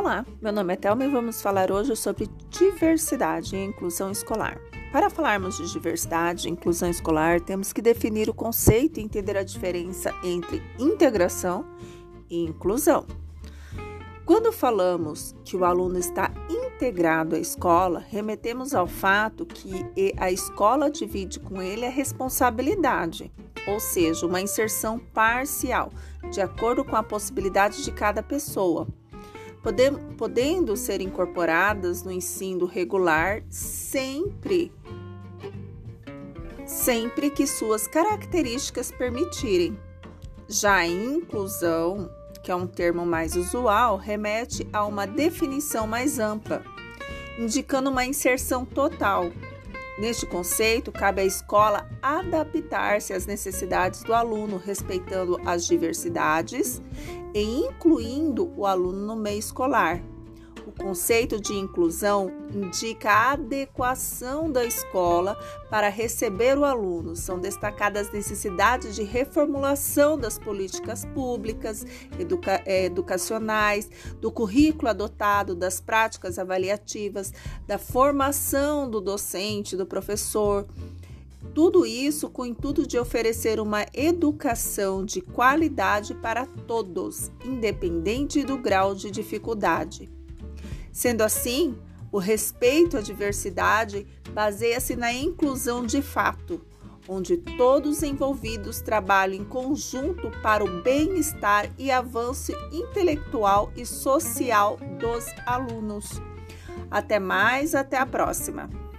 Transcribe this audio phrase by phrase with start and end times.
[0.00, 4.58] Olá, meu nome é Thelma e vamos falar hoje sobre diversidade e inclusão escolar.
[4.90, 9.42] Para falarmos de diversidade e inclusão escolar, temos que definir o conceito e entender a
[9.42, 11.66] diferença entre integração
[12.30, 13.06] e inclusão.
[14.24, 20.90] Quando falamos que o aluno está integrado à escola, remetemos ao fato que a escola
[20.90, 23.30] divide com ele a responsabilidade,
[23.66, 25.92] ou seja, uma inserção parcial,
[26.30, 28.88] de acordo com a possibilidade de cada pessoa,
[29.62, 34.72] podendo ser incorporadas no ensino regular sempre
[36.70, 39.76] sempre que suas características permitirem.
[40.48, 42.08] Já a inclusão,
[42.42, 46.62] que é um termo mais usual, remete a uma definição mais ampla,
[47.38, 49.30] indicando uma inserção total.
[50.00, 56.80] Neste conceito, cabe à escola adaptar-se às necessidades do aluno, respeitando as diversidades
[57.34, 60.02] e incluindo o aluno no meio escolar.
[60.70, 65.36] O conceito de inclusão indica a adequação da escola
[65.68, 67.16] para receber o aluno.
[67.16, 71.84] São destacadas necessidades de reformulação das políticas públicas,
[72.16, 77.32] educa eh, educacionais, do currículo adotado, das práticas avaliativas,
[77.66, 80.68] da formação do docente, do professor
[81.52, 88.56] tudo isso com o intuito de oferecer uma educação de qualidade para todos, independente do
[88.56, 90.19] grau de dificuldade.
[90.92, 91.76] Sendo assim,
[92.12, 96.60] o respeito à diversidade baseia-se na inclusão de fato,
[97.08, 104.78] onde todos os envolvidos trabalham em conjunto para o bem-estar e avanço intelectual e social
[104.98, 106.20] dos alunos.
[106.90, 108.89] Até mais, até a próxima!